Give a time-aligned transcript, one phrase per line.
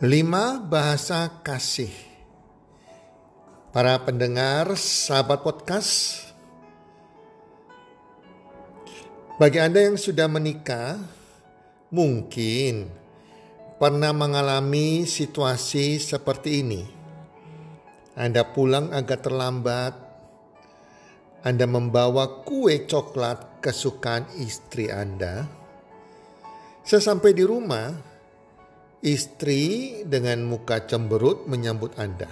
[0.00, 1.92] Lima bahasa kasih.
[3.76, 6.24] Para pendengar, sahabat podcast,
[9.36, 10.96] bagi Anda yang sudah menikah,
[11.92, 12.88] mungkin
[13.76, 16.82] pernah mengalami situasi seperti ini.
[18.16, 19.92] Anda pulang agak terlambat,
[21.44, 25.44] Anda membawa kue coklat kesukaan istri Anda.
[26.80, 28.11] Sesampai di rumah,
[29.02, 32.30] Istri dengan muka cemberut menyambut Anda.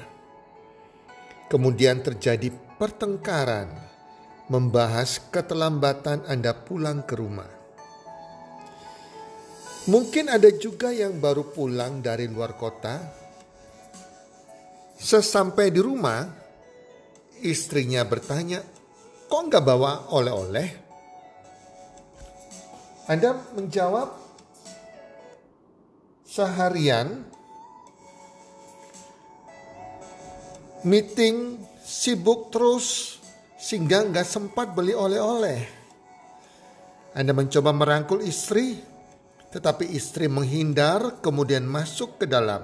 [1.50, 3.74] Kemudian terjadi pertengkaran
[4.46, 7.50] membahas keterlambatan Anda pulang ke rumah.
[9.90, 13.02] Mungkin ada juga yang baru pulang dari luar kota.
[14.94, 16.22] Sesampai di rumah,
[17.42, 18.62] istrinya bertanya,
[19.26, 20.68] kok nggak bawa oleh-oleh?
[23.10, 24.29] Anda menjawab,
[26.30, 27.26] seharian
[30.86, 33.18] meeting sibuk terus
[33.58, 35.82] sehingga nggak sempat beli oleh-oleh.
[37.10, 38.78] Anda mencoba merangkul istri,
[39.50, 42.62] tetapi istri menghindar kemudian masuk ke dalam.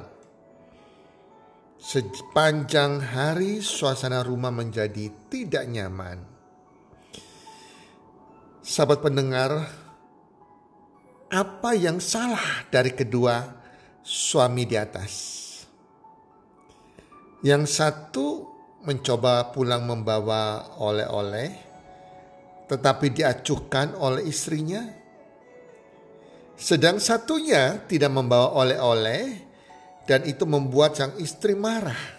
[1.83, 6.22] Sepanjang hari suasana rumah menjadi tidak nyaman.
[8.62, 9.66] Sahabat pendengar,
[11.36, 13.44] apa yang salah dari kedua
[14.00, 15.12] suami di atas?
[17.44, 18.26] Yang satu
[18.88, 21.52] mencoba pulang membawa oleh-oleh,
[22.64, 24.80] tetapi diacuhkan oleh istrinya.
[26.56, 29.44] Sedang satunya tidak membawa oleh-oleh,
[30.08, 32.16] dan itu membuat sang istri marah.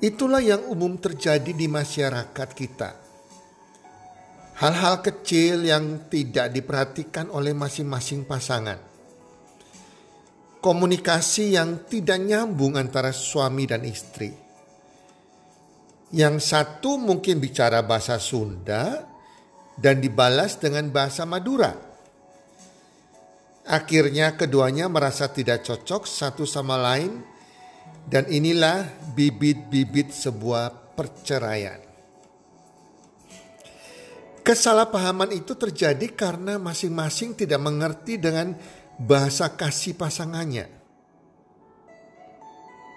[0.00, 3.09] Itulah yang umum terjadi di masyarakat kita
[4.60, 8.76] hal-hal kecil yang tidak diperhatikan oleh masing-masing pasangan.
[10.60, 14.28] Komunikasi yang tidak nyambung antara suami dan istri.
[16.12, 19.00] Yang satu mungkin bicara bahasa Sunda
[19.80, 21.72] dan dibalas dengan bahasa Madura.
[23.64, 27.24] Akhirnya keduanya merasa tidak cocok satu sama lain
[28.04, 28.84] dan inilah
[29.16, 31.89] bibit-bibit sebuah perceraian.
[34.50, 38.58] Kesalahpahaman itu terjadi karena masing-masing tidak mengerti dengan
[38.98, 40.66] bahasa kasih pasangannya.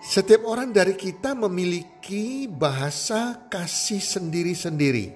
[0.01, 5.13] Setiap orang dari kita memiliki bahasa kasih sendiri-sendiri.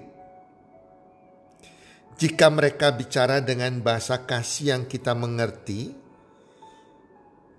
[2.14, 5.90] Jika mereka bicara dengan bahasa kasih yang kita mengerti,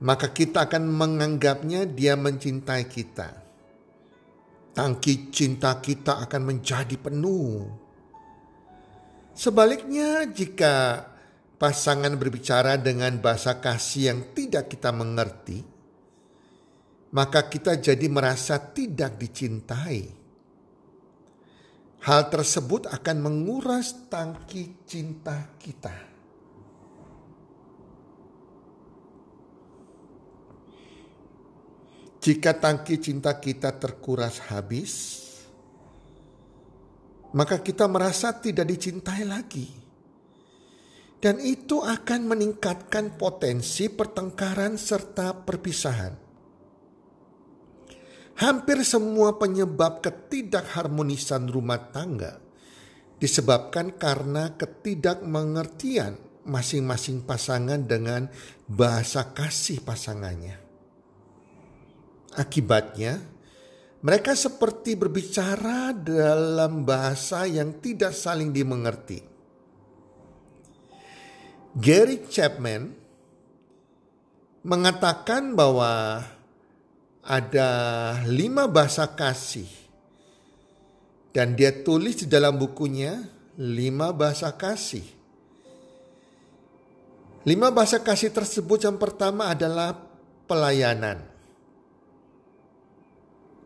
[0.08, 3.44] maka kita akan menganggapnya dia mencintai kita.
[4.72, 7.89] Tangki cinta kita akan menjadi penuh
[9.40, 11.08] Sebaliknya, jika
[11.56, 15.64] pasangan berbicara dengan bahasa kasih yang tidak kita mengerti,
[17.16, 20.12] maka kita jadi merasa tidak dicintai.
[22.04, 25.96] Hal tersebut akan menguras tangki cinta kita.
[32.20, 35.24] Jika tangki cinta kita terkuras habis,
[37.34, 39.68] maka kita merasa tidak dicintai lagi.
[41.20, 46.14] Dan itu akan meningkatkan potensi pertengkaran serta perpisahan.
[48.40, 52.40] Hampir semua penyebab ketidakharmonisan rumah tangga
[53.20, 56.16] disebabkan karena ketidakmengertian
[56.48, 58.32] masing-masing pasangan dengan
[58.66, 60.56] bahasa kasih pasangannya.
[62.40, 63.20] Akibatnya,
[64.00, 69.20] Mereka seperti berbicara dalam bahasa yang tidak saling dimengerti.
[71.76, 72.96] Gary Chapman
[74.64, 76.24] mengatakan bahwa
[77.24, 77.72] ada
[78.26, 79.68] lima bahasa kasih
[81.36, 83.20] dan dia tulis di dalam bukunya
[83.60, 85.04] lima bahasa kasih.
[87.44, 89.96] Lima bahasa kasih tersebut yang pertama adalah
[90.48, 91.39] pelayanan.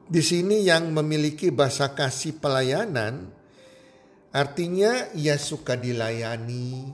[0.04, 3.32] Di sini yang memiliki bahasa kasih pelayanan
[4.36, 6.92] artinya ia suka dilayani.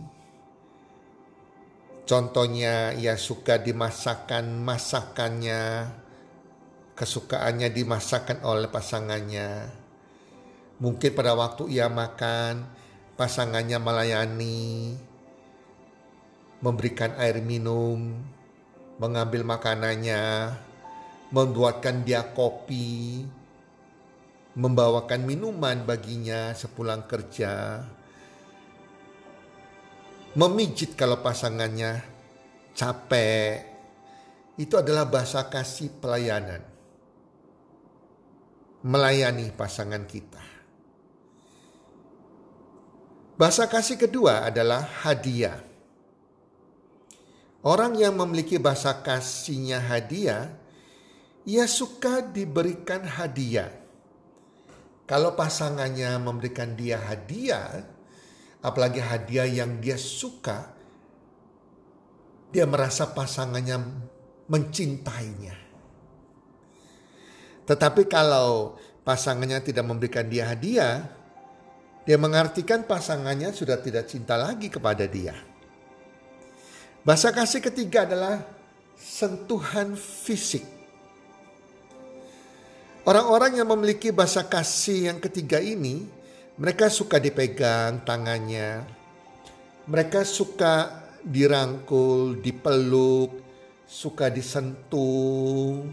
[2.06, 5.94] Contohnya ia suka dimasakan masakannya,
[6.98, 9.70] kesukaannya dimasakan oleh pasangannya.
[10.82, 12.66] Mungkin pada waktu ia makan,
[13.14, 14.98] pasangannya melayani,
[16.66, 18.26] memberikan air minum,
[18.98, 20.56] mengambil makanannya,
[21.30, 23.22] membuatkan dia kopi,
[24.58, 27.86] membawakan minuman baginya sepulang kerja,
[30.34, 32.02] memijit kalau pasangannya
[32.74, 33.70] capek.
[34.60, 36.60] Itu adalah bahasa kasih pelayanan.
[38.84, 40.44] Melayani pasangan kita.
[43.40, 45.64] Bahasa kasih kedua adalah hadiah.
[47.64, 50.59] Orang yang memiliki bahasa kasihnya hadiah
[51.46, 53.72] ia suka diberikan hadiah.
[55.10, 57.82] Kalau pasangannya memberikan dia hadiah,
[58.62, 60.70] apalagi hadiah yang dia suka,
[62.54, 63.78] dia merasa pasangannya
[64.50, 65.58] mencintainya.
[67.66, 71.06] Tetapi kalau pasangannya tidak memberikan dia hadiah,
[72.06, 75.38] dia mengartikan pasangannya sudah tidak cinta lagi kepada dia.
[77.06, 78.42] Bahasa kasih ketiga adalah
[78.98, 80.79] sentuhan fisik.
[83.10, 86.06] Orang-orang yang memiliki bahasa kasih yang ketiga ini,
[86.62, 88.86] mereka suka dipegang tangannya.
[89.90, 93.34] Mereka suka dirangkul, dipeluk,
[93.90, 95.90] suka disentuh.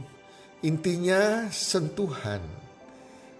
[0.61, 2.45] Intinya sentuhan.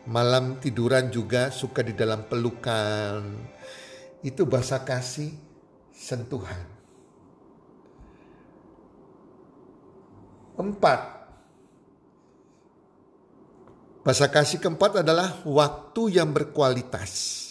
[0.09, 3.29] Malam tiduran juga suka di dalam pelukan.
[4.25, 5.37] Itu bahasa kasih
[5.93, 6.65] sentuhan.
[10.57, 11.16] Empat,
[14.07, 17.43] Bahasa kasih keempat adalah waktu yang berkualitas.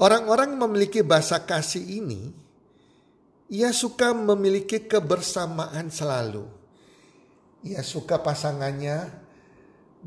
[0.00, 2.32] Orang-orang memiliki bahasa kasih ini,
[3.52, 6.48] ia suka memiliki kebersamaan selalu.
[7.68, 9.12] Ia suka pasangannya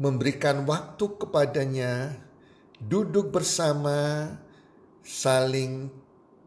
[0.02, 2.18] memberikan waktu kepadanya,
[2.82, 4.34] duduk bersama,
[5.06, 5.94] saling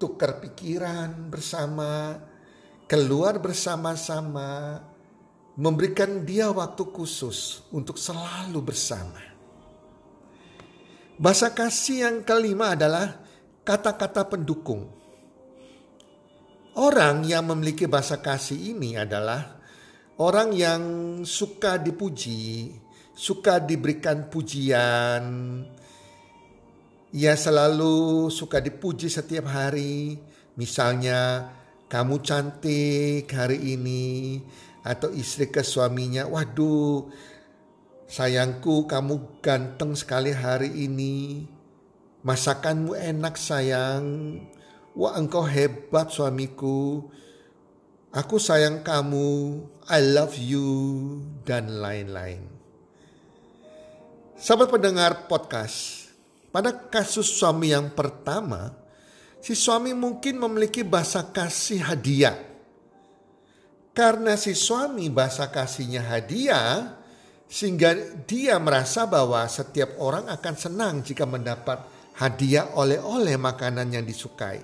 [0.03, 2.19] tukar pikiran bersama,
[2.91, 4.82] keluar bersama-sama,
[5.58, 9.19] memberikan dia waktu khusus untuk selalu bersama.
[11.19, 13.19] Bahasa kasih yang kelima adalah
[13.66, 14.87] kata-kata pendukung.
[16.78, 19.58] Orang yang memiliki bahasa kasih ini adalah
[20.22, 20.82] orang yang
[21.26, 22.70] suka dipuji,
[23.19, 25.26] suka diberikan pujian.
[27.19, 30.22] Ia selalu suka dipuji setiap hari.
[30.55, 31.50] Misalnya,
[31.90, 34.38] kamu cantik hari ini
[34.83, 37.11] atau istri ke suaminya, waduh
[38.08, 41.44] sayangku kamu ganteng sekali hari ini,
[42.25, 44.05] masakanmu enak sayang,
[44.97, 47.05] wah engkau hebat suamiku,
[48.11, 49.61] aku sayang kamu,
[49.93, 50.69] I love you,
[51.44, 52.49] dan lain-lain.
[54.41, 56.08] Sahabat pendengar podcast,
[56.49, 58.73] pada kasus suami yang pertama,
[59.44, 62.47] si suami mungkin memiliki bahasa kasih hadiah
[63.98, 66.94] karena si suami bahasa kasihnya hadiah,
[67.50, 67.98] sehingga
[68.31, 71.82] dia merasa bahwa setiap orang akan senang jika mendapat
[72.14, 74.62] hadiah oleh-oleh makanan yang disukai.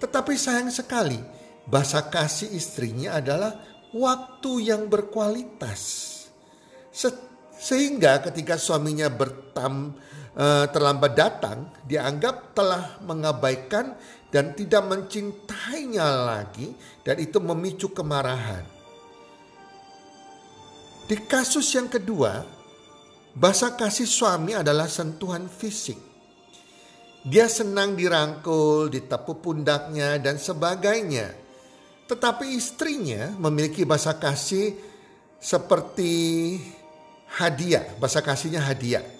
[0.00, 1.20] Tetapi sayang sekali,
[1.68, 3.52] bahasa kasih istrinya adalah
[3.92, 6.08] waktu yang berkualitas.
[7.52, 9.92] Sehingga ketika suaminya bertam,
[10.38, 13.98] uh, terlambat datang, dianggap telah mengabaikan
[14.30, 16.70] dan tidak mencintainya lagi
[17.02, 18.62] dan itu memicu kemarahan.
[21.08, 22.44] Di kasus yang kedua,
[23.32, 25.96] bahasa kasih suami adalah sentuhan fisik.
[27.24, 31.34] Dia senang dirangkul, ditepuk pundaknya dan sebagainya.
[32.08, 34.76] Tetapi istrinya memiliki bahasa kasih
[35.40, 36.56] seperti
[37.40, 39.17] hadiah, bahasa kasihnya hadiah.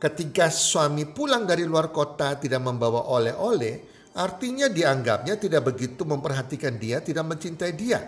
[0.00, 6.98] Ketika suami pulang dari luar kota tidak membawa oleh-oleh, Artinya dianggapnya tidak begitu memperhatikan dia,
[6.98, 8.02] tidak mencintai dia.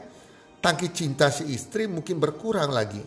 [0.59, 3.03] Tangki cinta si istri mungkin berkurang lagi.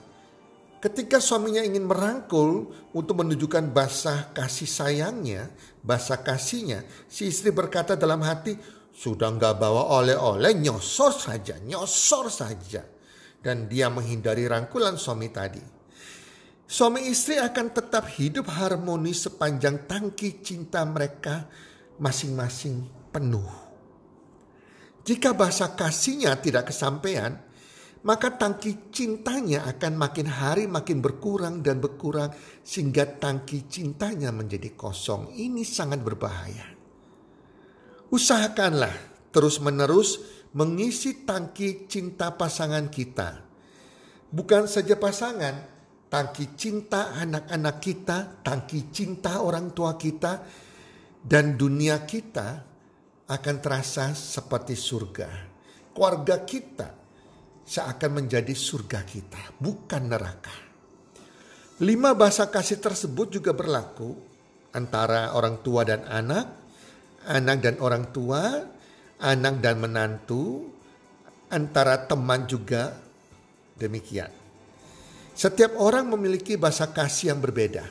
[0.80, 5.50] Ketika suaminya ingin merangkul untuk menunjukkan basah kasih sayangnya,
[5.84, 8.56] basah kasihnya, si istri berkata dalam hati,
[8.96, 12.86] sudah nggak bawa oleh-oleh, nyosor saja, nyosor saja.
[13.44, 15.75] Dan dia menghindari rangkulan suami tadi.
[16.66, 21.46] Suami istri akan tetap hidup harmonis sepanjang tangki cinta mereka
[22.02, 23.66] masing-masing penuh.
[25.06, 27.38] Jika bahasa kasihnya tidak kesampaian,
[28.06, 32.34] maka tangki cintanya akan makin hari makin berkurang dan berkurang
[32.66, 35.38] sehingga tangki cintanya menjadi kosong.
[35.38, 36.66] Ini sangat berbahaya.
[38.10, 38.94] Usahakanlah
[39.30, 40.22] terus-menerus
[40.58, 43.46] mengisi tangki cinta pasangan kita.
[44.34, 45.75] Bukan saja pasangan,
[46.16, 50.48] tangki cinta anak-anak kita, tangki cinta orang tua kita,
[51.20, 52.64] dan dunia kita
[53.28, 55.28] akan terasa seperti surga.
[55.92, 56.88] Keluarga kita
[57.68, 60.56] seakan menjadi surga kita, bukan neraka.
[61.84, 64.16] Lima bahasa kasih tersebut juga berlaku
[64.72, 66.48] antara orang tua dan anak,
[67.28, 68.64] anak dan orang tua,
[69.20, 70.72] anak dan menantu,
[71.52, 72.96] antara teman juga
[73.76, 74.45] demikian.
[75.36, 77.84] Setiap orang memiliki bahasa kasih yang berbeda.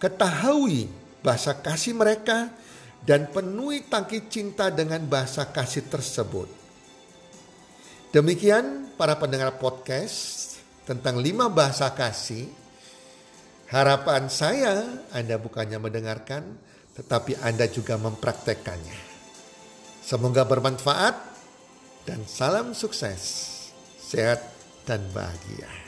[0.00, 0.88] Ketahui
[1.20, 2.48] bahasa kasih mereka
[3.04, 6.48] dan penuhi tangki cinta dengan bahasa kasih tersebut.
[8.08, 10.56] Demikian para pendengar podcast
[10.88, 12.48] tentang lima bahasa kasih.
[13.68, 16.56] Harapan saya Anda bukannya mendengarkan,
[16.96, 18.96] tetapi Anda juga mempraktekkannya.
[20.00, 21.20] Semoga bermanfaat
[22.08, 23.20] dan salam sukses,
[24.00, 24.40] sehat
[24.88, 25.87] dan bahagia.